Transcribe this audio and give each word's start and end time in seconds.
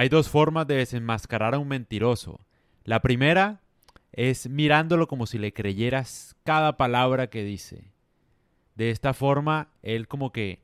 hay 0.00 0.08
dos 0.08 0.30
formas 0.30 0.66
de 0.66 0.76
desenmascarar 0.76 1.54
a 1.54 1.58
un 1.58 1.68
mentiroso. 1.68 2.40
La 2.84 3.00
primera 3.00 3.60
es 4.12 4.48
mirándolo 4.48 5.06
como 5.06 5.26
si 5.26 5.36
le 5.36 5.52
creyeras 5.52 6.36
cada 6.42 6.78
palabra 6.78 7.26
que 7.26 7.44
dice. 7.44 7.92
De 8.76 8.92
esta 8.92 9.12
forma, 9.12 9.68
él 9.82 10.08
como 10.08 10.32
que 10.32 10.62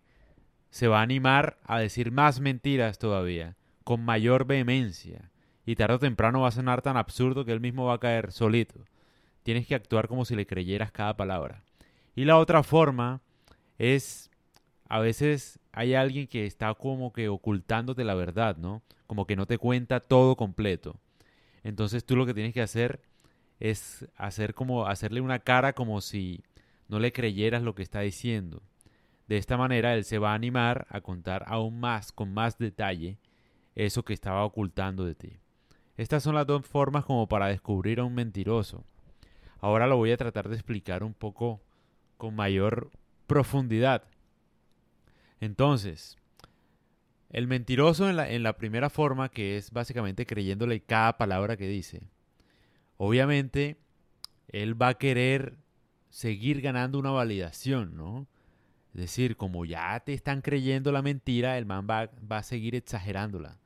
se 0.71 0.89
va 0.89 1.01
a 1.01 1.03
animar 1.03 1.59
a 1.65 1.79
decir 1.79 2.13
más 2.13 2.41
mentiras 2.41 2.99
todavía, 2.99 3.57
con 3.85 4.03
mayor 4.03 4.47
vehemencia. 4.47 5.31
Y 5.67 5.77
tarde 5.77 5.97
o 5.97 5.99
temprano 5.99 6.41
va 6.41 6.49
a 6.49 6.53
sonar 6.53 6.81
tan 6.81 6.97
absurdo 6.97 7.45
que 7.45 7.53
él 7.53 7.61
mismo 7.61 7.85
va 7.85 7.97
a 7.97 8.01
caer 8.01 8.33
solito. 8.33 8.87
Tienes 9.43 9.67
que 9.67 9.75
actuar 9.75 10.09
como 10.09 10.25
si 10.25 10.35
le 10.35 10.47
creyeras 10.47 10.93
cada 10.93 11.15
palabra. 11.15 11.63
Y 12.15 12.25
la 12.25 12.39
otra 12.39 12.63
forma 12.63 13.21
es, 13.77 14.31
a 14.89 15.01
veces 15.01 15.59
hay 15.73 15.95
alguien 15.95 16.27
que 16.27 16.47
está 16.47 16.73
como 16.75 17.13
que 17.13 17.29
ocultándote 17.29 18.05
la 18.05 18.15
verdad, 18.15 18.57
¿no? 18.57 18.83
Como 19.07 19.27
que 19.27 19.37
no 19.37 19.47
te 19.47 19.59
cuenta 19.59 20.01
todo 20.01 20.37
completo. 20.37 20.97
Entonces 21.65 22.05
tú 22.05 22.17
lo 22.17 22.27
que 22.27 22.35
tienes 22.35 22.55
que 22.55 22.63
hacer 22.63 23.01
es 23.59 24.07
hacer 24.17 24.55
como 24.55 24.87
hacerle 24.87 25.21
una 25.21 25.39
cara 25.39 25.73
como 25.73 26.01
si 26.01 26.43
no 26.89 26.99
le 26.99 27.13
creyeras 27.13 27.63
lo 27.63 27.75
que 27.75 27.83
está 27.83 28.01
diciendo. 28.01 28.63
De 29.27 29.39
esta 29.39 29.57
manera 29.57 29.95
él 29.95 30.05
se 30.05 30.19
va 30.19 30.33
a 30.33 30.35
animar 30.35 30.87
a 30.89 31.01
contar 31.01 31.45
aún 31.49 31.81
más, 31.81 32.13
con 32.13 32.33
más 32.33 32.59
detalle, 32.59 33.19
eso 33.75 34.05
que 34.05 34.15
estaba 34.15 34.45
ocultando 34.45 35.05
de 35.05 35.15
ti. 35.15 35.33
Estas 35.97 36.23
son 36.23 36.35
las 36.35 36.47
dos 36.47 36.65
formas 36.67 37.05
como 37.05 37.27
para 37.27 37.49
descubrir 37.49 38.01
a 38.01 38.05
un 38.05 38.15
mentiroso. 38.15 38.85
Ahora 39.59 39.87
lo 39.87 39.97
voy 39.97 40.13
a 40.13 40.17
tratar 40.17 40.49
de 40.49 40.55
explicar 40.55 41.03
un 41.03 41.15
poco 41.15 41.61
con 42.19 42.37
mayor 42.37 42.91
profundidad. 43.27 44.05
Entonces, 45.41 46.17
el 47.31 47.47
mentiroso 47.47 48.09
en 48.09 48.43
la, 48.43 48.57
primera 48.57 48.91
forma, 48.91 49.29
que 49.29 49.57
es 49.57 49.71
básicamente 49.71 50.27
creyéndole 50.27 50.81
cada 50.81 51.19
palabra 51.19 51.57
que 51.57 51.69
dice, 51.69 52.09
obviamente 52.97 53.77
él 54.49 54.81
va 54.81 54.89
a 54.89 54.99
querer 54.99 55.57
seguir 56.09 56.61
ganando 56.61 56.99
una 56.99 57.11
validación, 57.11 57.97
¿no? 57.97 58.27
Es 58.95 59.01
decir, 59.01 59.37
como 59.37 59.67
ya 59.67 60.01
te 60.01 60.15
están 60.15 60.41
creyendo 60.41 60.91
la 60.93 61.03
mentira, 61.03 61.59
el 61.59 61.67
man 61.67 61.87
va, 61.91 62.11
va 62.31 62.39
a 62.39 62.43
seguir 62.43 62.75
exagerándola. 62.75 63.59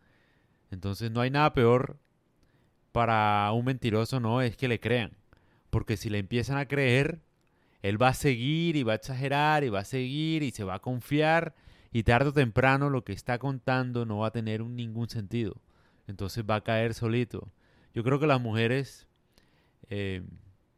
Entonces 0.73 1.13
no 1.13 1.21
hay 1.21 1.31
nada 1.31 1.53
peor 1.53 1.99
para 2.91 3.53
un 3.53 3.65
mentiroso, 3.65 4.19
no, 4.19 4.43
es 4.43 4.57
que 4.57 4.67
le 4.69 4.81
crean. 4.81 5.13
Porque 5.71 5.97
si 5.97 6.11
le 6.11 6.19
empiezan 6.19 6.57
a 6.57 6.67
creer, 6.67 7.21
él 7.83 8.01
va 8.01 8.09
a 8.09 8.15
seguir 8.15 8.77
y 8.77 8.83
va 8.83 8.93
a 8.93 8.97
exagerar 8.97 9.65
y 9.65 9.69
va 9.69 9.81
a 9.81 9.85
seguir 9.85 10.43
y 10.43 10.51
se 10.51 10.65
va 10.65 10.75
a 10.75 10.79
confiar 10.81 11.55
y 11.93 12.03
tarde 12.03 12.31
o 12.31 12.33
temprano 12.33 12.91
lo 12.91 13.05
que 13.05 13.13
está 13.13 13.39
contando 13.39 14.05
no 14.05 14.19
va 14.19 14.29
a 14.29 14.33
tener 14.33 14.63
ningún 14.65 15.09
sentido. 15.09 15.57
Entonces 16.07 16.45
va 16.49 16.57
a 16.57 16.61
caer 16.65 16.95
solito. 16.95 17.49
Yo 17.95 18.05
creo 18.05 18.21
que 18.21 18.27
las 18.27 18.41
mujeres 18.41 19.07
eh, 19.89 20.23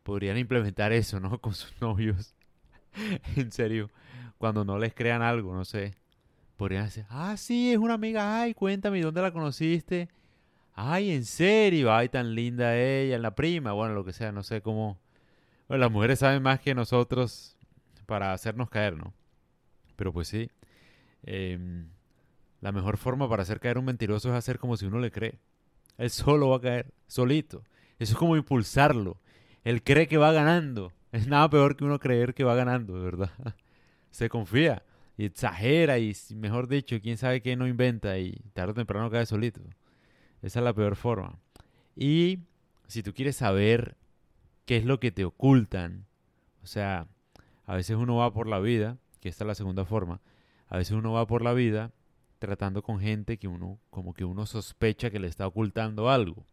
podrían 0.03 0.39
implementar 0.39 0.92
eso, 0.92 1.20
¿no? 1.20 1.39
Con 1.41 1.55
sus 1.55 1.73
novios. 1.80 2.34
en 3.36 3.53
serio. 3.53 3.91
Cuando 4.39 4.64
no 4.64 4.78
les 4.78 4.95
crean 4.95 5.23
algo, 5.23 5.55
no 5.55 5.64
sé. 5.64 5.95
Podrían 6.56 6.84
decir, 6.84 7.05
ah, 7.08 7.36
sí, 7.36 7.73
es 7.73 7.78
una 7.78 7.95
amiga. 7.95 8.41
Ay, 8.41 8.55
cuéntame, 8.55 9.00
¿dónde 9.00 9.23
la 9.23 9.33
conociste? 9.33 10.08
Ay, 10.75 11.11
en 11.11 11.25
serio. 11.25 11.92
Ay, 11.92 12.08
tan 12.08 12.34
linda 12.34 12.77
ella, 12.77 13.19
la 13.19 13.34
prima. 13.34 13.73
Bueno, 13.73 13.95
lo 13.95 14.05
que 14.05 14.12
sea, 14.12 14.33
no 14.33 14.42
sé 14.42 14.62
cómo. 14.62 14.98
Las 15.78 15.90
mujeres 15.90 16.18
saben 16.18 16.42
más 16.42 16.60
que 16.60 16.74
nosotros 16.74 17.56
para 18.06 18.32
hacernos 18.32 18.68
caer, 18.68 18.96
¿no? 18.96 19.14
Pero 19.96 20.12
pues 20.12 20.28
sí. 20.28 20.50
Em, 21.22 21.88
la 22.60 22.72
mejor 22.72 22.96
forma 22.96 23.28
para 23.28 23.42
hacer 23.42 23.58
caer 23.58 23.78
un 23.78 23.86
mentiroso 23.86 24.28
es 24.28 24.34
hacer 24.34 24.58
como 24.58 24.76
si 24.76 24.86
uno 24.86 24.98
le 24.98 25.10
cree. 25.10 25.38
Él 25.98 26.10
solo 26.10 26.50
va 26.50 26.56
a 26.56 26.60
caer, 26.60 26.92
solito. 27.06 27.64
Eso 27.98 28.12
es 28.12 28.18
como 28.18 28.36
impulsarlo. 28.36 29.18
Él 29.64 29.82
cree 29.82 30.08
que 30.08 30.18
va 30.18 30.32
ganando. 30.32 30.92
Es 31.12 31.26
nada 31.26 31.48
peor 31.48 31.76
que 31.76 31.84
uno 31.84 31.98
creer 31.98 32.34
que 32.34 32.44
va 32.44 32.54
ganando, 32.54 32.94
verdad. 32.94 33.30
Se 34.11 34.28
confía 34.28 34.82
y 35.16 35.27
exagera 35.27 35.98
y, 35.98 36.14
mejor 36.34 36.68
dicho, 36.68 37.00
quién 37.00 37.16
sabe 37.16 37.42
qué 37.42 37.56
no 37.56 37.66
inventa 37.66 38.18
y 38.18 38.32
tarde 38.52 38.72
o 38.72 38.74
temprano 38.74 39.11
cae 39.11 39.27
solito. 39.27 39.61
Esa 40.42 40.58
es 40.61 40.64
la 40.64 40.74
peor 40.74 40.96
forma. 40.96 41.38
Y 41.94 42.40
si 42.88 43.02
tú 43.02 43.14
quieres 43.14 43.36
saber 43.36 43.96
qué 44.64 44.77
es 44.77 44.84
lo 44.84 45.00
que 45.00 45.11
te 45.11 45.24
ocultan, 45.24 46.06
o 46.62 46.67
sea, 46.67 47.06
a 47.67 47.74
veces 47.74 47.96
uno 47.96 48.17
va 48.17 48.33
por 48.33 48.46
la 48.46 48.61
vida, 48.61 48.98
que 49.20 49.28
esta 49.28 49.45
es 49.45 49.48
la 49.48 49.55
segunda 49.55 49.84
forma, 49.84 50.20
a 50.68 50.77
veces 50.77 50.92
uno 50.92 51.12
va 51.12 51.27
por 51.27 51.42
la 51.42 51.52
vida 51.52 51.92
tratando 52.39 52.83
con 52.83 52.98
gente 52.98 53.39
que 53.39 53.46
uno, 53.46 53.78
como 53.90 54.14
que 54.14 54.24
uno 54.24 54.46
sospecha 54.46 55.11
que 55.11 55.20
le 55.20 55.28
está 55.28 55.46
ocultando 55.46 56.11
algo. 56.11 56.45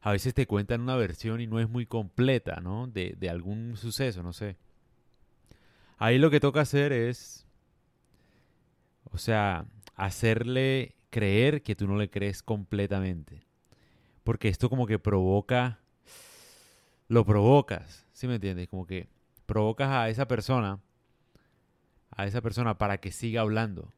A 0.00 0.12
veces 0.12 0.34
te 0.34 0.46
cuentan 0.46 0.82
una 0.82 0.96
versión 0.96 1.40
y 1.40 1.46
no 1.46 1.58
es 1.58 1.68
muy 1.68 1.86
completa, 1.86 2.60
¿no? 2.60 2.86
De, 2.86 3.16
de 3.18 3.30
algún 3.30 3.76
suceso, 3.76 4.22
no 4.22 4.32
sé. 4.32 4.56
Ahí 5.96 6.18
lo 6.18 6.30
que 6.30 6.40
toca 6.40 6.60
hacer 6.60 6.92
es, 6.92 7.46
o 9.10 9.18
sea, 9.18 9.66
hacerle 9.96 10.94
creer 11.10 11.62
que 11.62 11.74
tú 11.74 11.86
no 11.86 11.96
le 11.96 12.10
crees 12.10 12.42
completamente. 12.42 13.46
Porque 14.24 14.48
esto 14.48 14.68
como 14.68 14.86
que 14.86 14.98
provoca, 14.98 15.80
lo 17.08 17.24
provocas, 17.24 18.06
¿sí 18.12 18.26
me 18.26 18.36
entiendes? 18.36 18.68
Como 18.68 18.86
que 18.86 19.08
provocas 19.46 19.90
a 19.90 20.08
esa 20.08 20.26
persona, 20.26 20.80
a 22.10 22.26
esa 22.26 22.40
persona 22.40 22.78
para 22.78 22.98
que 22.98 23.12
siga 23.12 23.42
hablando. 23.42 23.92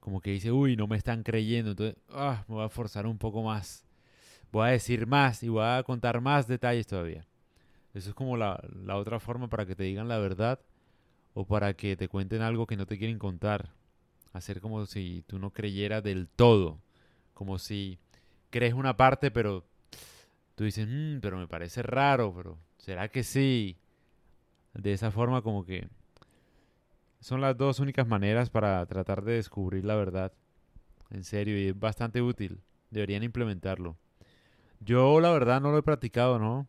Como 0.00 0.20
que 0.20 0.30
dice, 0.30 0.50
uy, 0.50 0.76
no 0.76 0.86
me 0.86 0.96
están 0.96 1.22
creyendo, 1.22 1.70
entonces, 1.70 1.96
ah, 2.10 2.44
me 2.48 2.56
voy 2.56 2.64
a 2.64 2.68
forzar 2.68 3.06
un 3.06 3.18
poco 3.18 3.42
más. 3.42 3.84
Voy 4.50 4.68
a 4.68 4.72
decir 4.72 5.06
más 5.06 5.42
y 5.42 5.48
voy 5.48 5.64
a 5.64 5.82
contar 5.84 6.20
más 6.20 6.46
detalles 6.48 6.86
todavía. 6.86 7.26
Eso 7.94 8.10
es 8.10 8.14
como 8.14 8.36
la, 8.36 8.62
la 8.84 8.96
otra 8.96 9.20
forma 9.20 9.48
para 9.48 9.66
que 9.66 9.76
te 9.76 9.84
digan 9.84 10.08
la 10.08 10.18
verdad 10.18 10.60
o 11.34 11.46
para 11.46 11.74
que 11.74 11.96
te 11.96 12.08
cuenten 12.08 12.42
algo 12.42 12.66
que 12.66 12.76
no 12.76 12.86
te 12.86 12.98
quieren 12.98 13.18
contar. 13.18 13.70
Hacer 14.32 14.60
como 14.60 14.86
si 14.86 15.24
tú 15.26 15.38
no 15.38 15.50
creyeras 15.50 16.02
del 16.02 16.26
todo. 16.28 16.80
Como 17.34 17.58
si 17.58 17.98
crees 18.50 18.74
una 18.74 18.96
parte, 18.96 19.30
pero 19.30 19.64
tú 20.54 20.64
dices, 20.64 20.86
mmm, 20.88 21.20
pero 21.20 21.38
me 21.38 21.48
parece 21.48 21.82
raro, 21.82 22.34
pero 22.34 22.58
¿será 22.78 23.08
que 23.08 23.22
sí? 23.22 23.76
De 24.74 24.92
esa 24.92 25.10
forma 25.10 25.42
como 25.42 25.64
que 25.64 25.88
son 27.20 27.40
las 27.40 27.56
dos 27.56 27.78
únicas 27.78 28.06
maneras 28.06 28.50
para 28.50 28.84
tratar 28.86 29.22
de 29.22 29.34
descubrir 29.34 29.84
la 29.84 29.94
verdad. 29.94 30.32
En 31.10 31.24
serio, 31.24 31.58
y 31.58 31.68
es 31.68 31.78
bastante 31.78 32.22
útil. 32.22 32.62
Deberían 32.90 33.22
implementarlo. 33.22 33.96
Yo 34.80 35.20
la 35.20 35.30
verdad 35.30 35.60
no 35.60 35.70
lo 35.70 35.78
he 35.78 35.82
practicado, 35.82 36.38
¿no? 36.38 36.66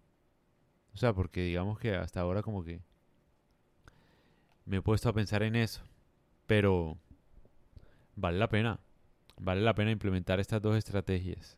O 0.94 0.98
sea, 0.98 1.14
porque 1.14 1.42
digamos 1.42 1.80
que 1.80 1.96
hasta 1.96 2.22
ahora 2.22 2.44
como 2.44 2.64
que 2.64 2.82
me 4.66 4.78
he 4.78 4.82
puesto 4.82 5.10
a 5.10 5.14
pensar 5.14 5.44
en 5.44 5.56
eso. 5.56 5.82
Pero 6.46 6.98
vale 8.16 8.38
la 8.38 8.50
pena. 8.50 8.80
Vale 9.38 9.62
la 9.62 9.74
pena 9.74 9.92
implementar 9.92 10.40
estas 10.40 10.62
dos 10.62 10.78
estrategias. 10.78 11.58